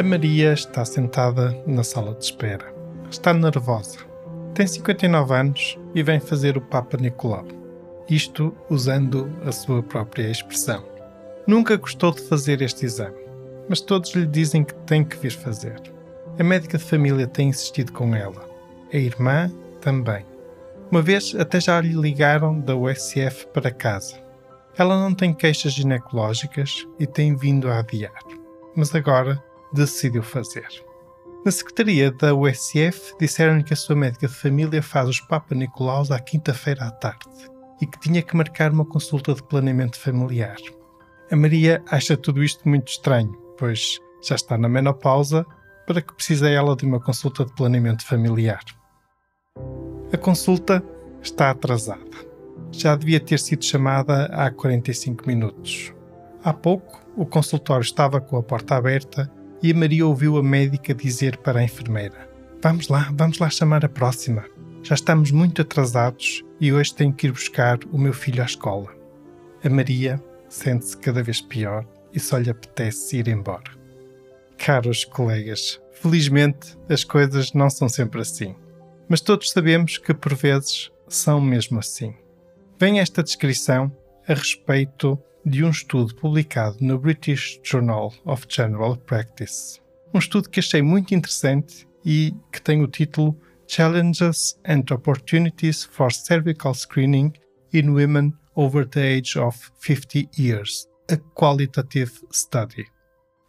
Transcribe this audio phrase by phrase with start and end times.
[0.00, 2.74] A Maria está sentada na sala de espera.
[3.10, 3.98] Está nervosa.
[4.54, 7.44] Tem 59 anos e vem fazer o Papa Nicolau.
[8.08, 10.82] Isto usando a sua própria expressão.
[11.46, 13.18] Nunca gostou de fazer este exame,
[13.68, 15.78] mas todos lhe dizem que tem que vir fazer.
[16.38, 18.48] A médica de família tem insistido com ela.
[18.90, 20.24] A irmã também.
[20.90, 24.16] Uma vez até já lhe ligaram da USF para casa.
[24.78, 28.22] Ela não tem queixas ginecológicas e tem vindo a adiar.
[28.74, 30.68] Mas agora decidiu fazer.
[31.44, 36.10] Na secretaria da USF disseram-lhe que a sua médica de família faz os Papa Nicolaus
[36.10, 37.24] à quinta-feira à tarde
[37.80, 40.58] e que tinha que marcar uma consulta de planeamento familiar.
[41.32, 45.46] A Maria acha tudo isto muito estranho, pois já está na menopausa,
[45.86, 48.62] para que precisa ela de uma consulta de planeamento familiar.
[50.12, 50.84] A consulta
[51.22, 52.04] está atrasada.
[52.70, 55.94] Já devia ter sido chamada há 45 minutos.
[56.44, 59.30] Há pouco, o consultório estava com a porta aberta
[59.62, 62.28] e a Maria ouviu a médica dizer para a enfermeira:
[62.62, 64.44] Vamos lá, vamos lá chamar a próxima.
[64.82, 68.88] Já estamos muito atrasados e hoje tenho que ir buscar o meu filho à escola.
[69.62, 73.78] A Maria sente-se cada vez pior e só lhe apetece ir embora.
[74.58, 78.54] Caros colegas, felizmente as coisas não são sempre assim.
[79.08, 82.14] Mas todos sabemos que por vezes são mesmo assim.
[82.78, 83.90] Vem esta descrição
[84.26, 89.80] a respeito de um estudo publicado no British Journal of General Practice.
[90.12, 96.12] Um estudo que achei muito interessante e que tem o título Challenges and Opportunities for
[96.12, 97.32] Cervical Screening
[97.72, 102.86] in Women Over the Age of 50 Years, a Qualitative Study.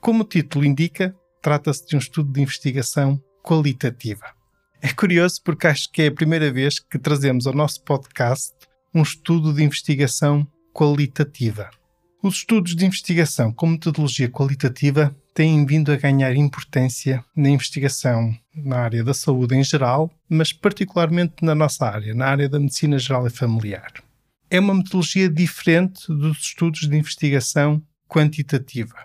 [0.00, 4.34] Como o título indica, trata-se de um estudo de investigação qualitativa.
[4.82, 8.54] É curioso porque acho que é a primeira vez que trazemos ao nosso podcast
[8.94, 11.70] um estudo de investigação qualitativa.
[12.22, 18.80] Os estudos de investigação com metodologia qualitativa têm vindo a ganhar importância na investigação na
[18.80, 23.26] área da saúde em geral, mas particularmente na nossa área, na área da medicina geral
[23.26, 23.90] e familiar.
[24.50, 28.96] É uma metodologia diferente dos estudos de investigação quantitativa.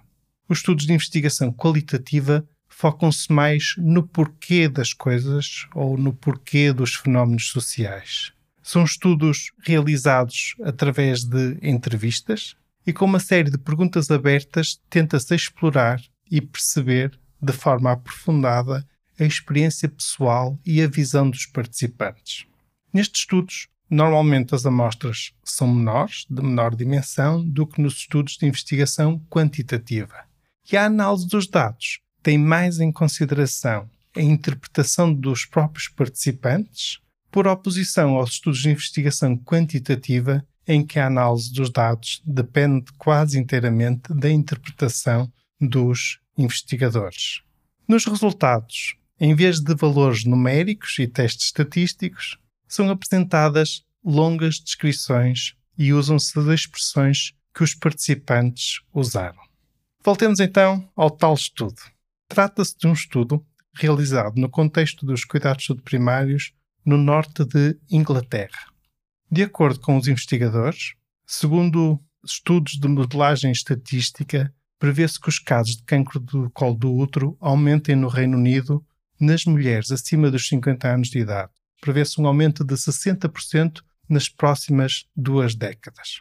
[0.50, 6.96] Os estudos de investigação qualitativa focam-se mais no porquê das coisas ou no porquê dos
[6.96, 8.34] fenómenos sociais.
[8.62, 12.56] São estudos realizados através de entrevistas
[12.86, 17.12] e com uma série de perguntas abertas tenta-se explorar e perceber
[17.42, 18.88] de forma aprofundada
[19.20, 22.46] a experiência pessoal e a visão dos participantes.
[22.94, 28.46] Nestes estudos, normalmente as amostras são menores, de menor dimensão, do que nos estudos de
[28.46, 30.26] investigação quantitativa.
[30.72, 37.00] E a análise dos dados tem mais em consideração a interpretação dos próprios participantes
[37.32, 43.40] por oposição aos estudos de investigação quantitativa, em que a análise dos dados depende quase
[43.40, 47.42] inteiramente da interpretação dos investigadores.
[47.88, 52.38] Nos resultados, em vez de valores numéricos e testes estatísticos,
[52.68, 59.42] são apresentadas longas descrições e usam-se as expressões que os participantes usaram.
[60.04, 61.82] Voltemos então ao tal estudo.
[62.28, 66.54] Trata-se de um estudo realizado no contexto dos cuidados primários
[66.86, 68.72] no norte de Inglaterra.
[69.30, 70.94] De acordo com os investigadores,
[71.26, 77.38] segundo estudos de modelagem estatística, prevê-se que os casos de cancro do colo do útero
[77.40, 78.86] aumentem no Reino Unido
[79.20, 81.52] nas mulheres acima dos 50 anos de idade.
[81.80, 86.20] Prevê-se um aumento de 60% nas próximas duas décadas.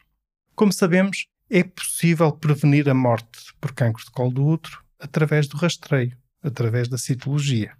[0.55, 5.57] Como sabemos, é possível prevenir a morte por cancro de colo do útero através do
[5.57, 7.73] rastreio, através da citologia.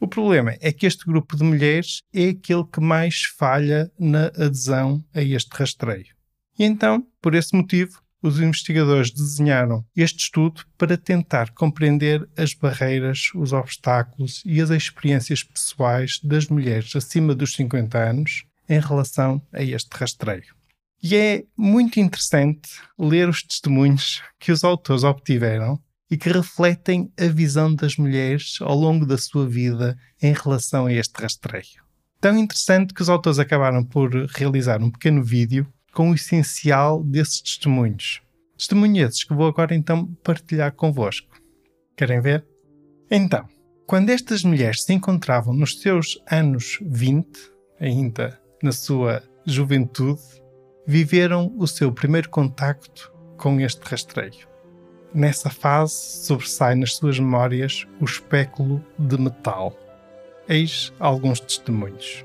[0.00, 5.04] O problema é que este grupo de mulheres é aquele que mais falha na adesão
[5.12, 6.14] a este rastreio.
[6.58, 13.30] E então, por esse motivo, os investigadores desenharam este estudo para tentar compreender as barreiras,
[13.34, 19.62] os obstáculos e as experiências pessoais das mulheres acima dos 50 anos em relação a
[19.62, 20.54] este rastreio.
[21.02, 22.68] E é muito interessante
[22.98, 25.80] ler os testemunhos que os autores obtiveram
[26.10, 30.92] e que refletem a visão das mulheres ao longo da sua vida em relação a
[30.92, 31.82] este rastreio.
[32.20, 37.40] Tão interessante que os autores acabaram por realizar um pequeno vídeo com o essencial desses
[37.40, 38.20] testemunhos.
[38.56, 41.28] Testemunhos esses que vou agora então partilhar convosco.
[41.96, 42.44] Querem ver?
[43.10, 43.46] Então,
[43.86, 47.26] quando estas mulheres se encontravam nos seus anos 20,
[47.80, 50.20] ainda na sua juventude,
[50.86, 54.47] viveram o seu primeiro contacto com este rastreio.
[55.14, 59.74] Nessa fase sobressai nas suas memórias o espéculo de metal.
[60.46, 62.24] Eis alguns testemunhos.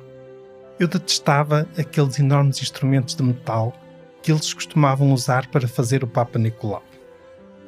[0.78, 3.74] Eu detestava aqueles enormes instrumentos de metal
[4.22, 6.84] que eles costumavam usar para fazer o Papa Nicolau.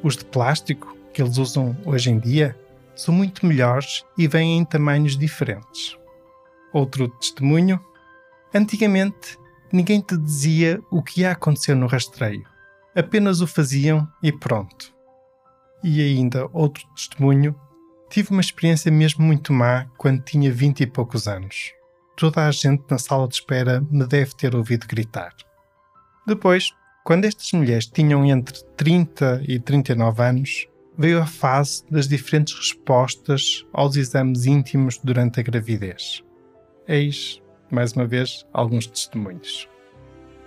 [0.03, 2.57] Os de plástico, que eles usam hoje em dia,
[2.95, 5.97] são muito melhores e vêm em tamanhos diferentes.
[6.73, 7.79] Outro testemunho:
[8.53, 9.37] antigamente
[9.71, 12.45] ninguém te dizia o que ia acontecer no rastreio,
[12.95, 14.94] apenas o faziam e pronto.
[15.83, 17.55] E ainda outro testemunho:
[18.09, 21.75] tive uma experiência mesmo muito má quando tinha vinte e poucos anos
[22.15, 25.35] toda a gente na sala de espera me deve ter ouvido gritar.
[26.25, 26.73] Depois,
[27.03, 30.67] quando estas mulheres tinham entre 30 e 39 anos,
[30.97, 36.23] veio a fase das diferentes respostas aos exames íntimos durante a gravidez.
[36.87, 39.67] Eis, mais uma vez, alguns testemunhos.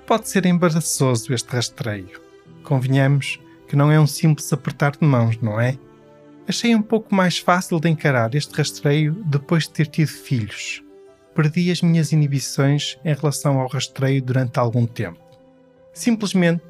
[0.07, 2.21] Pode ser embaraçoso este rastreio.
[2.65, 3.39] Convenhamos
[3.69, 5.79] que não é um simples apertar de mãos, não é?
[6.49, 10.83] Achei um pouco mais fácil de encarar este rastreio depois de ter tido filhos
[11.39, 15.21] perdi as minhas inibições em relação ao rastreio durante algum tempo.
[15.93, 16.65] Simplesmente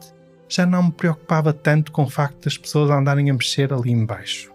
[0.46, 4.52] já não me preocupava tanto com o facto das pessoas andarem a mexer ali embaixo.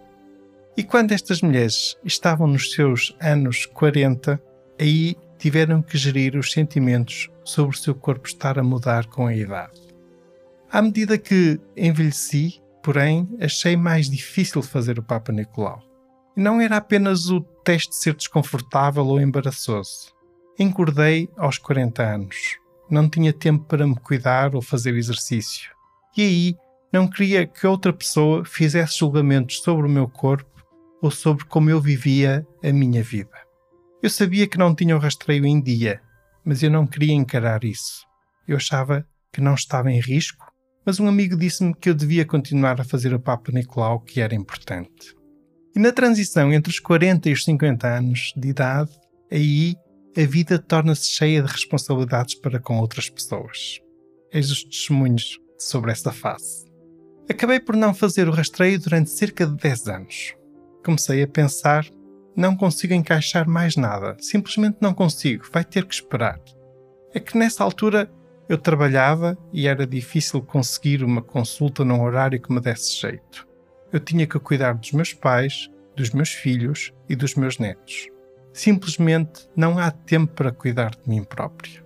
[0.76, 4.40] E quando estas mulheres estavam nos seus anos 40,
[4.80, 9.34] aí tiveram que gerir os sentimentos sobre o seu corpo estar a mudar com a
[9.34, 9.93] idade.
[10.74, 15.80] À medida que envelheci, porém, achei mais difícil fazer o Papa Nicolau.
[16.36, 20.12] Não era apenas o teste de ser desconfortável ou embaraçoso.
[20.58, 22.58] Engordei aos 40 anos.
[22.90, 25.70] Não tinha tempo para me cuidar ou fazer exercício.
[26.16, 26.56] E aí
[26.92, 30.50] não queria que outra pessoa fizesse julgamentos sobre o meu corpo
[31.00, 33.38] ou sobre como eu vivia a minha vida.
[34.02, 36.02] Eu sabia que não tinha o rastreio em dia,
[36.44, 38.04] mas eu não queria encarar isso.
[38.48, 40.52] Eu achava que não estava em risco,
[40.84, 44.34] mas um amigo disse-me que eu devia continuar a fazer o Papa Nicolau, que era
[44.34, 45.14] importante.
[45.74, 48.90] E na transição entre os 40 e os 50 anos de idade,
[49.30, 49.74] aí
[50.16, 53.80] a vida torna-se cheia de responsabilidades para com outras pessoas.
[54.32, 56.64] Eis os testemunhos sobre esta fase.
[57.28, 60.34] Acabei por não fazer o rastreio durante cerca de 10 anos.
[60.84, 61.84] Comecei a pensar:
[62.36, 66.38] não consigo encaixar mais nada, simplesmente não consigo, vai ter que esperar.
[67.12, 68.10] É que nessa altura
[68.48, 73.54] eu trabalhava e era difícil conseguir uma consulta num horário que me desse jeito
[73.94, 78.08] eu tinha que cuidar dos meus pais, dos meus filhos e dos meus netos.
[78.52, 81.84] Simplesmente não há tempo para cuidar de mim próprio.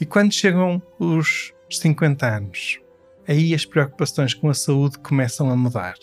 [0.00, 2.78] E quando chegam os 50 anos,
[3.26, 5.96] aí as preocupações com a saúde começam a mudar.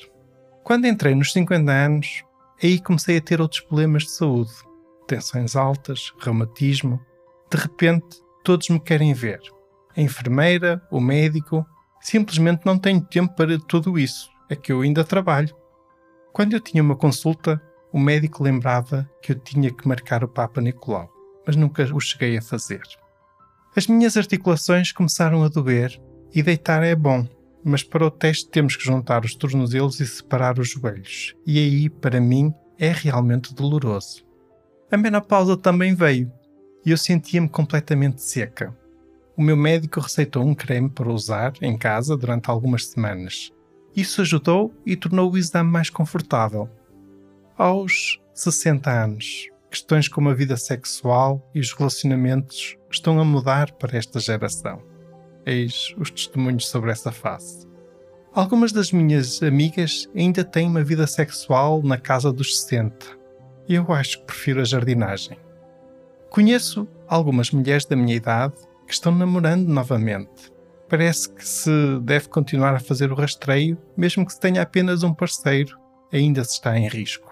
[0.62, 2.26] Quando entrei nos 50 anos,
[2.62, 4.52] aí comecei a ter outros problemas de saúde,
[5.08, 7.00] tensões altas, reumatismo.
[7.50, 9.40] De repente, todos me querem ver.
[9.96, 11.66] A enfermeira, o médico,
[12.02, 15.56] simplesmente não tenho tempo para tudo isso é que eu ainda trabalho.
[16.32, 17.62] Quando eu tinha uma consulta,
[17.92, 21.10] o médico lembrava que eu tinha que marcar o Papa Nicolau,
[21.46, 22.82] mas nunca o cheguei a fazer.
[23.76, 26.00] As minhas articulações começaram a doer
[26.34, 27.28] e deitar é bom,
[27.64, 31.90] mas para o teste temos que juntar os tornozelos e separar os joelhos, e aí,
[31.90, 34.24] para mim, é realmente doloroso.
[34.92, 36.32] A menopausa também veio
[36.86, 38.78] e eu sentia-me completamente seca.
[39.36, 43.52] O meu médico receitou um creme para usar em casa durante algumas semanas,
[43.96, 46.68] isso ajudou e tornou o exame mais confortável.
[47.56, 53.96] Aos 60 anos, questões como a vida sexual e os relacionamentos estão a mudar para
[53.96, 54.82] esta geração.
[55.46, 57.68] Eis os testemunhos sobre essa face.
[58.34, 62.96] Algumas das minhas amigas ainda têm uma vida sexual na casa dos 60.
[63.70, 65.38] E eu acho que prefiro a jardinagem.
[66.32, 70.54] Conheço algumas mulheres da minha idade que estão namorando novamente
[70.94, 71.72] parece que se
[72.04, 75.76] deve continuar a fazer o rastreio, mesmo que se tenha apenas um parceiro,
[76.12, 77.32] ainda se está em risco.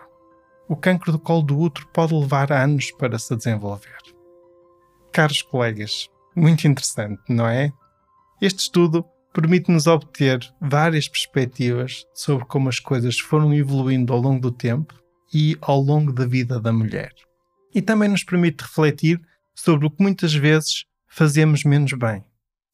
[0.67, 4.00] O cancro do colo do útero pode levar anos para se desenvolver.
[5.12, 7.72] Caros colegas, muito interessante, não é?
[8.41, 14.51] Este estudo permite-nos obter várias perspectivas sobre como as coisas foram evoluindo ao longo do
[14.51, 14.96] tempo
[15.31, 17.13] e ao longo da vida da mulher.
[17.75, 19.22] E também nos permite refletir
[19.53, 22.23] sobre o que muitas vezes fazemos menos bem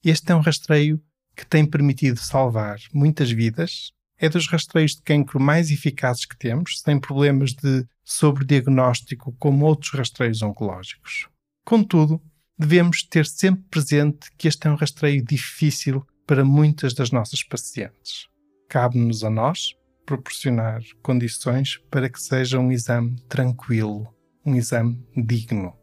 [0.04, 1.02] este é um rastreio
[1.36, 3.92] que tem permitido salvar muitas vidas.
[4.18, 9.92] É dos rastreios de cancro mais eficazes que temos, sem problemas de sobrediagnóstico como outros
[9.92, 11.28] rastreios oncológicos.
[11.66, 12.22] Contudo,
[12.58, 18.28] devemos ter sempre presente que este é um rastreio difícil para muitas das nossas pacientes.
[18.70, 19.76] Cabe-nos a nós
[20.06, 24.08] proporcionar condições para que seja um exame tranquilo,
[24.46, 25.74] um exame digno.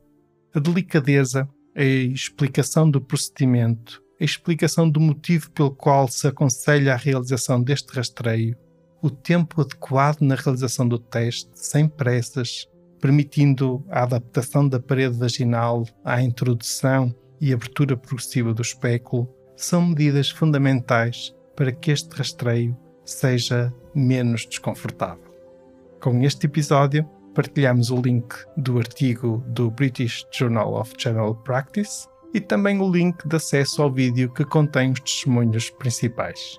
[0.55, 6.97] A delicadeza, a explicação do procedimento, a explicação do motivo pelo qual se aconselha a
[6.97, 8.57] realização deste rastreio,
[9.03, 12.67] o tempo adequado na realização do teste, sem pressas,
[13.01, 20.31] permitindo a adaptação da parede vaginal à introdução e abertura progressiva do espéculo, são medidas
[20.31, 25.35] fundamentais para que este rastreio seja menos desconfortável.
[26.01, 32.41] Com este episódio, partilhamos o link do artigo do British Journal of General Practice e
[32.41, 36.59] também o link de acesso ao vídeo que contém os testemunhos principais.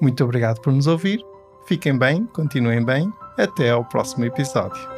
[0.00, 1.24] Muito obrigado por nos ouvir,
[1.66, 4.97] fiquem bem, continuem bem, até ao próximo episódio.